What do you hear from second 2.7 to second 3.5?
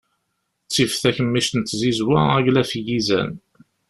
n yizan.